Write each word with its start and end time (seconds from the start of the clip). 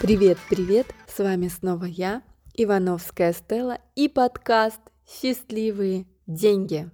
Привет, 0.00 0.38
привет! 0.48 0.86
С 1.06 1.18
вами 1.18 1.48
снова 1.48 1.84
я, 1.84 2.22
Ивановская 2.54 3.34
Стелла 3.34 3.80
и 3.94 4.08
подкаст 4.08 4.80
«Счастливые 5.06 6.06
деньги». 6.26 6.90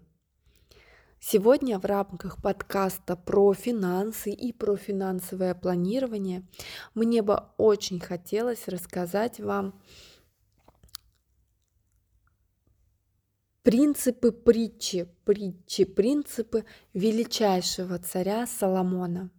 Сегодня 1.21 1.79
в 1.79 1.85
рамках 1.85 2.43
подкаста 2.43 3.15
про 3.15 3.55
финансы 3.55 4.33
и 4.33 4.53
про 4.53 4.75
финансовое 4.75 5.55
планирование 5.55 6.49
мне 6.97 7.23
бы 7.23 7.45
очень 7.59 8.01
хотелось 8.01 8.67
рассказать 8.67 9.39
вам 9.39 9.81
принципы 13.63 14.33
притчи, 14.33 15.07
притчи, 15.25 15.85
принципы 15.85 16.65
величайшего 16.93 18.01
царя 18.01 18.49
Соломона– 18.49 19.31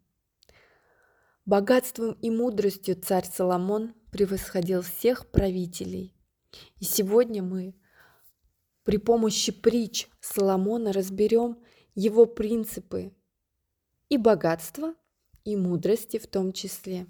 Богатством 1.47 2.11
и 2.21 2.29
мудростью 2.29 2.97
царь 3.01 3.23
Соломон 3.25 3.93
превосходил 4.11 4.81
всех 4.81 5.31
правителей. 5.31 6.13
И 6.81 6.83
сегодня 6.83 7.41
мы 7.41 7.73
при 8.83 8.97
помощи 8.97 9.53
притч 9.53 10.09
Соломона 10.19 10.91
разберем 10.91 11.57
его 11.95 12.25
принципы 12.25 13.13
и 14.09 14.17
богатства, 14.17 14.93
и 15.45 15.55
мудрости 15.55 16.19
в 16.19 16.27
том 16.27 16.51
числе. 16.51 17.07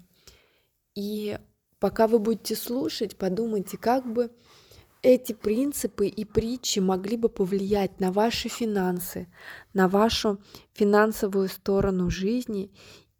И 0.94 1.36
пока 1.80 2.06
вы 2.06 2.20
будете 2.20 2.54
слушать, 2.54 3.16
подумайте, 3.16 3.76
как 3.76 4.06
бы 4.06 4.30
эти 5.02 5.32
принципы 5.32 6.06
и 6.06 6.24
притчи 6.24 6.78
могли 6.78 7.16
бы 7.16 7.28
повлиять 7.28 7.98
на 7.98 8.12
ваши 8.12 8.48
финансы, 8.48 9.26
на 9.74 9.88
вашу 9.88 10.40
финансовую 10.74 11.48
сторону 11.48 12.08
жизни 12.08 12.70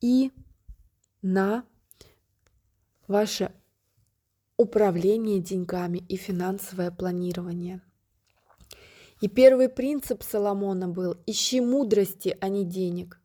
и 0.00 0.30
на 1.22 1.64
ваше 3.06 3.52
управление 4.56 5.40
деньгами 5.40 5.98
и 5.98 6.16
финансовое 6.16 6.90
планирование. 6.90 7.82
И 9.20 9.28
первый 9.28 9.68
принцип 9.68 10.22
Соломона 10.22 10.88
был 10.88 11.16
«ищи 11.26 11.60
мудрости, 11.60 12.36
а 12.40 12.48
не 12.48 12.64
денег», 12.64 13.20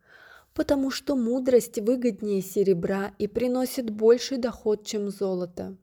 потому 0.54 0.90
что 0.90 1.16
мудрость 1.16 1.80
выгоднее 1.80 2.42
серебра 2.42 3.14
и 3.20 3.28
приносит 3.28 3.90
больший 3.90 4.38
доход, 4.38 4.86
чем 4.86 5.10
золото. 5.10 5.78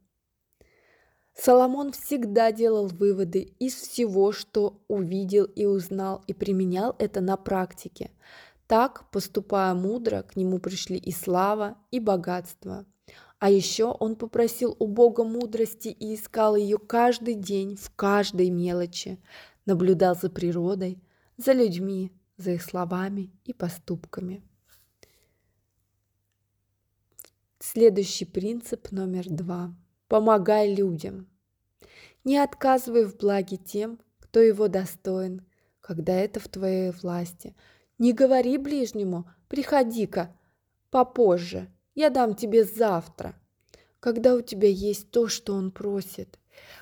Соломон 1.34 1.92
всегда 1.92 2.52
делал 2.52 2.86
выводы 2.86 3.55
из 3.58 3.74
всего, 3.74 4.33
что 4.33 4.83
увидел 4.89 5.45
и 5.45 5.64
узнал, 5.64 6.22
и 6.27 6.34
применял 6.34 6.95
это 6.98 7.20
на 7.20 7.36
практике. 7.36 8.11
Так, 8.70 9.10
поступая 9.10 9.74
мудро, 9.74 10.22
к 10.22 10.36
нему 10.36 10.60
пришли 10.60 10.96
и 10.96 11.10
слава, 11.10 11.76
и 11.90 11.98
богатство. 11.98 12.86
А 13.40 13.50
еще 13.50 13.86
он 13.86 14.14
попросил 14.14 14.77
у 14.78 14.86
Бога 14.86 15.24
мудрости 15.24 15.88
и 15.88 16.14
искал 16.14 16.54
ее 16.54 16.78
каждый 16.78 17.34
день, 17.34 17.74
в 17.74 17.90
каждой 17.90 18.48
мелочи, 18.50 19.20
наблюдал 19.66 20.14
за 20.14 20.30
природой, 20.30 21.02
за 21.36 21.50
людьми, 21.50 22.12
за 22.36 22.52
их 22.52 22.62
словами 22.62 23.32
и 23.44 23.52
поступками. 23.52 24.40
Следующий 27.58 28.24
принцип 28.24 28.92
номер 28.92 29.28
два. 29.28 29.74
Помогай 30.06 30.72
людям. 30.72 31.27
Не 32.22 32.38
отказывай 32.38 33.05
в 33.05 33.16
благе 33.16 33.56
тем, 33.56 33.98
кто 34.20 34.38
его 34.38 34.68
достоин, 34.68 35.44
когда 35.80 36.12
это 36.12 36.38
в 36.38 36.46
твоей 36.46 36.92
власти– 36.92 37.56
не 38.00 38.12
говори 38.14 38.56
ближнему, 38.56 39.30
приходи-ка 39.48 40.34
попозже, 40.90 41.70
я 41.94 42.11
дам 42.11 42.34
тебе 42.34 42.64
завтра. 42.64 43.36
Когда 44.00 44.34
у 44.34 44.40
тебя 44.40 44.68
есть 44.68 45.11
то, 45.11 45.28
что 45.28 45.52
он 45.55 45.70
просит, 45.70 46.39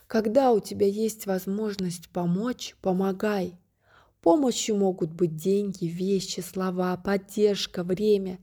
когда 0.06 0.52
у 0.52 0.60
тебя 0.60 0.86
есть 0.86 1.26
возможность 1.26 2.08
помочь, 2.10 2.76
помогай. 2.80 3.58
Помощью 4.22 4.76
могут 4.76 5.12
быть 5.12 5.34
деньги, 5.34 5.86
вещи, 5.86 6.40
слова, 6.40 6.96
поддержка, 6.96 7.82
время. 7.82 8.38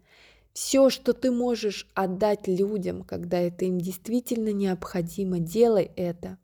Все, 0.51 0.89
что 0.89 1.13
ты 1.13 1.31
можешь 1.31 1.89
отдать 1.93 2.47
людям, 2.47 3.03
когда 3.03 3.39
это 3.39 3.65
им 3.65 3.79
действительно 3.79 4.51
необходимо, 4.51 5.39
делай 5.39 5.91
это. 5.95 6.37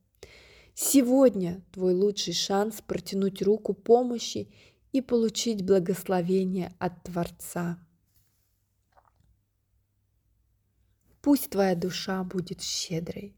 Сегодня 0.74 1.62
твой 1.74 1.94
лучший 1.94 2.34
шанс 2.34 2.82
протянуть 2.82 3.42
руку 3.42 3.74
помощи 3.74 4.50
и 4.92 5.02
получить 5.02 5.66
благословение 5.66 6.74
от 6.80 7.04
Творца. 7.04 7.80
Пусть 11.22 11.52
твоя 11.52 11.76
душа 11.76 12.24
будет 12.24 12.62
щедрой. 12.62 13.36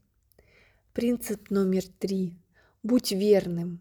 Принцип 0.92 1.50
номер 1.50 1.84
три. 1.98 2.38
Будь 2.82 3.12
верным. 3.12 3.80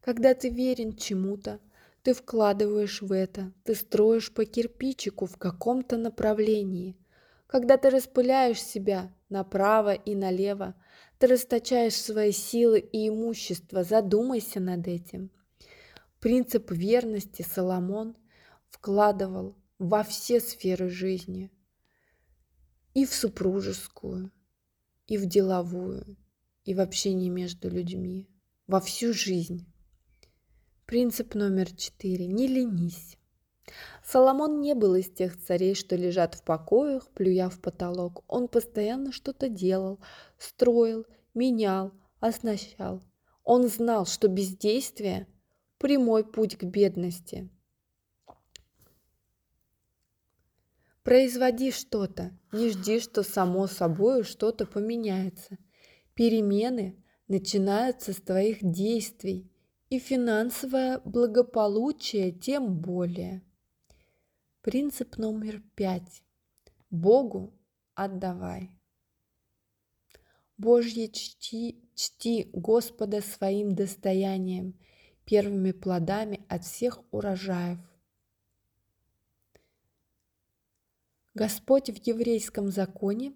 Когда 0.00 0.34
ты 0.34 0.48
верен 0.48 0.96
чему-то, 0.96 1.60
ты 2.02 2.14
вкладываешь 2.14 3.02
в 3.02 3.12
это, 3.12 3.52
ты 3.64 3.74
строишь 3.74 4.32
по 4.32 4.44
кирпичику 4.44 5.26
в 5.26 5.36
каком-то 5.36 5.96
направлении. 5.96 6.96
Когда 7.46 7.76
ты 7.76 7.90
распыляешь 7.90 8.62
себя 8.62 9.12
направо 9.28 9.94
и 9.94 10.14
налево, 10.14 10.74
ты 11.18 11.26
расточаешь 11.26 11.96
свои 11.96 12.32
силы 12.32 12.78
и 12.78 13.08
имущество, 13.08 13.84
задумайся 13.84 14.60
над 14.60 14.86
этим– 14.86 15.30
Принцип 16.20 16.72
верности 16.72 17.42
Соломон 17.42 18.16
вкладывал 18.70 19.56
во 19.78 20.02
все 20.02 20.40
сферы 20.40 20.88
жизни, 20.88 21.52
и 22.92 23.06
в 23.06 23.14
супружескую, 23.14 24.32
и 25.06 25.16
в 25.16 25.26
деловую, 25.26 26.16
и 26.64 26.74
в 26.74 26.80
общении 26.80 27.28
между 27.28 27.70
людьми, 27.70 28.28
во 28.66 28.80
всю 28.80 29.12
жизнь. 29.12 29.72
Принцип 30.86 31.36
номер 31.36 31.70
четыре. 31.70 32.26
Не 32.26 32.48
ленись. 32.48 33.16
Соломон 34.04 34.60
не 34.60 34.74
был 34.74 34.96
из 34.96 35.08
тех 35.08 35.40
царей, 35.40 35.76
что 35.76 35.94
лежат 35.94 36.34
в 36.34 36.42
покоях, 36.42 37.06
плюя 37.14 37.48
в 37.48 37.60
потолок. 37.60 38.24
Он 38.26 38.48
постоянно 38.48 39.12
что-то 39.12 39.48
делал, 39.48 40.00
строил, 40.36 41.06
менял, 41.32 41.92
оснащал. 42.18 43.04
Он 43.44 43.68
знал, 43.68 44.04
что 44.04 44.26
бездействие– 44.26 45.28
прямой 45.78 46.24
путь 46.24 46.56
к 46.56 46.64
бедности. 46.64 47.48
Производи 51.02 51.70
что-то, 51.70 52.38
не 52.52 52.70
жди, 52.70 53.00
что 53.00 53.22
само 53.22 53.66
собой 53.66 54.24
что-то 54.24 54.66
поменяется. 54.66 55.56
Перемены 56.14 57.02
начинаются 57.28 58.12
с 58.12 58.16
твоих 58.16 58.58
действий, 58.60 59.50
и 59.88 59.98
финансовое 59.98 61.00
благополучие 61.06 62.30
тем 62.30 62.78
более. 62.78 63.42
Принцип 64.60 65.16
номер 65.16 65.62
пять. 65.74 66.22
Богу 66.90 67.54
отдавай. 67.94 68.70
Божье 70.58 71.08
чти, 71.08 71.88
чти 71.94 72.50
Господа 72.52 73.22
своим 73.22 73.74
достоянием– 73.74 74.78
первыми 75.28 75.72
плодами 75.72 76.40
от 76.48 76.64
всех 76.64 77.00
урожаев. 77.10 77.78
Господь 81.34 81.90
в 81.90 82.06
еврейском 82.06 82.70
законе 82.70 83.34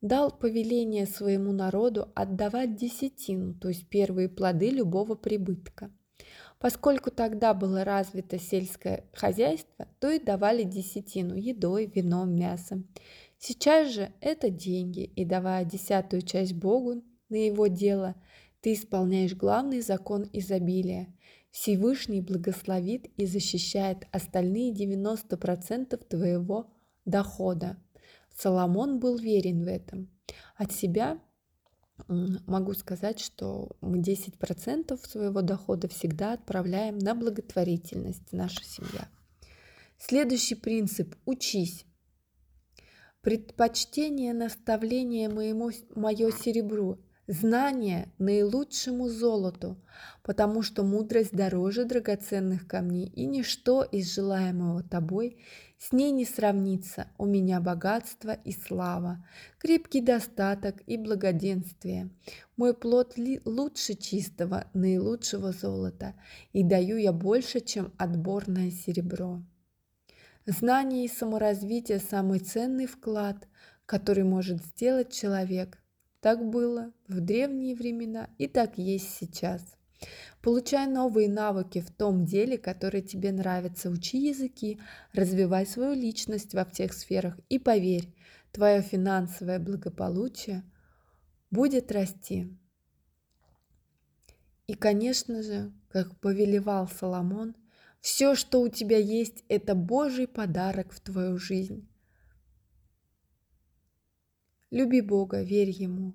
дал 0.00 0.30
повеление 0.30 1.04
своему 1.04 1.52
народу 1.52 2.10
отдавать 2.14 2.76
десятину, 2.76 3.52
то 3.52 3.68
есть 3.68 3.88
первые 3.90 4.30
плоды 4.30 4.70
любого 4.70 5.16
прибытка. 5.16 5.92
Поскольку 6.58 7.10
тогда 7.10 7.52
было 7.52 7.84
развито 7.84 8.38
сельское 8.38 9.04
хозяйство, 9.12 9.86
то 10.00 10.10
и 10.10 10.18
давали 10.18 10.62
десятину 10.62 11.34
едой, 11.34 11.92
вином, 11.94 12.34
мясом. 12.34 12.88
Сейчас 13.36 13.92
же 13.92 14.10
это 14.22 14.48
деньги, 14.48 15.04
и 15.04 15.26
давая 15.26 15.66
десятую 15.66 16.22
часть 16.22 16.54
Богу 16.54 17.04
на 17.28 17.36
его 17.36 17.66
дело– 17.66 18.14
ты 18.66 18.72
исполняешь 18.72 19.36
главный 19.36 19.80
закон 19.80 20.28
изобилия. 20.32 21.14
Всевышний 21.52 22.20
благословит 22.20 23.06
и 23.16 23.24
защищает 23.24 24.08
остальные 24.10 24.72
90% 24.74 25.96
твоего 26.08 26.74
дохода. 27.04 27.76
Соломон 28.36 28.98
был 28.98 29.18
верен 29.18 29.62
в 29.62 29.68
этом. 29.68 30.10
От 30.56 30.72
себя 30.72 31.20
могу 32.08 32.74
сказать, 32.74 33.20
что 33.20 33.76
мы 33.80 34.00
10% 34.00 34.98
своего 35.06 35.42
дохода 35.42 35.86
всегда 35.86 36.32
отправляем 36.32 36.98
на 36.98 37.14
благотворительность, 37.14 38.32
наша 38.32 38.64
семья. 38.64 39.08
Следующий 39.96 40.56
принцип– 40.56 41.14
учись. 41.24 41.84
Предпочтение 43.20 44.34
наставления 44.34 45.30
моему, 45.30 45.70
мое 45.94 46.32
серебру 46.32 46.98
Знание 47.28 48.12
наилучшему 48.18 49.08
золоту, 49.08 49.76
потому 50.22 50.62
что 50.62 50.84
мудрость 50.84 51.32
дороже 51.32 51.84
драгоценных 51.84 52.68
камней, 52.68 53.08
и 53.08 53.26
ничто 53.26 53.82
из 53.82 54.14
желаемого 54.14 54.84
тобой 54.84 55.42
с 55.76 55.90
ней 55.90 56.12
не 56.12 56.24
сравнится. 56.24 57.08
У 57.18 57.26
меня 57.26 57.60
богатство 57.60 58.30
и 58.30 58.52
слава, 58.52 59.26
крепкий 59.58 60.02
достаток 60.02 60.76
и 60.86 60.96
благоденствие. 60.96 62.10
Мой 62.56 62.74
плод 62.74 63.14
лучше 63.44 63.94
чистого, 63.94 64.70
наилучшего 64.72 65.50
золота, 65.50 66.14
и 66.52 66.62
даю 66.62 66.96
я 66.96 67.12
больше, 67.12 67.58
чем 67.58 67.92
отборное 67.98 68.70
серебро. 68.70 69.42
Знание 70.46 71.06
и 71.06 71.08
саморазвитие– 71.08 71.98
самый 72.10 72.38
ценный 72.38 72.86
вклад, 72.86 73.48
который 73.84 74.22
может 74.22 74.64
сделать 74.64 75.12
человек– 75.12 75.80
так 76.20 76.44
было 76.48 76.92
в 77.08 77.20
древние 77.20 77.74
времена 77.74 78.30
и 78.38 78.48
так 78.48 78.78
есть 78.78 79.10
сейчас. 79.16 79.76
Получай 80.42 80.86
новые 80.86 81.28
навыки 81.28 81.80
в 81.80 81.90
том 81.90 82.24
деле, 82.24 82.58
которое 82.58 83.02
тебе 83.02 83.32
нравится. 83.32 83.90
Учи 83.90 84.18
языки, 84.28 84.80
развивай 85.12 85.66
свою 85.66 85.94
личность 85.94 86.54
во 86.54 86.64
всех 86.64 86.92
сферах 86.92 87.38
и 87.48 87.58
поверь, 87.58 88.14
твое 88.52 88.82
финансовое 88.82 89.58
благополучие 89.58 90.62
будет 91.50 91.90
расти. 91.92 92.56
И, 94.66 94.74
конечно 94.74 95.42
же, 95.42 95.72
как 95.88 96.18
повелевал 96.20 96.88
Соломон, 96.88 97.54
все, 98.00 98.34
что 98.34 98.60
у 98.60 98.68
тебя 98.68 98.98
есть, 98.98 99.44
это 99.48 99.74
Божий 99.74 100.28
подарок 100.28 100.92
в 100.92 101.00
твою 101.00 101.38
жизнь. 101.38 101.88
Люби 104.76 105.00
Бога, 105.00 105.40
верь 105.40 105.70
Ему, 105.70 106.14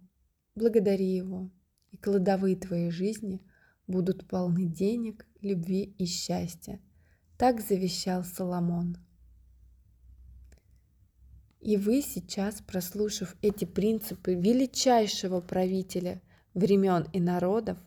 благодари 0.53 1.15
Его, 1.15 1.49
и 1.89 1.97
кладовые 1.97 2.55
твоей 2.55 2.91
жизни 2.91 3.41
будут 3.87 4.27
полны 4.27 4.67
денег, 4.67 5.25
любви 5.41 5.95
и 5.97 6.05
счастья. 6.05 6.79
Так 7.39 7.59
завещал 7.59 8.23
Соломон. 8.23 8.97
И 11.59 11.75
вы 11.75 12.03
сейчас, 12.03 12.61
прослушав 12.61 13.35
эти 13.41 13.65
принципы 13.65 14.35
величайшего 14.35 15.41
правителя 15.41 16.21
времен 16.53 17.07
и 17.13 17.19
народов, 17.19 17.79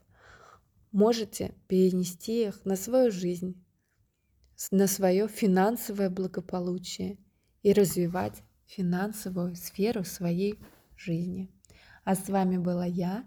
можете 0.90 1.54
перенести 1.68 2.48
их 2.48 2.64
на 2.64 2.74
свою 2.74 3.12
жизнь, 3.12 3.64
на 4.72 4.88
свое 4.88 5.28
финансовое 5.28 6.10
благополучие 6.10 7.18
и 7.62 7.72
развивать 7.72 8.42
финансовую 8.76 9.54
сферу 9.54 10.04
своей 10.04 10.58
жизни. 10.96 11.50
А 12.04 12.14
с 12.14 12.28
вами 12.28 12.58
была 12.58 12.86
я, 12.86 13.24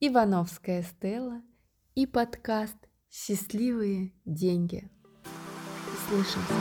Ивановская 0.00 0.82
Стелла 0.82 1.42
и 1.94 2.06
подкаст 2.06 2.76
«Счастливые 3.10 4.12
деньги». 4.24 4.88
Слышимся! 6.08 6.54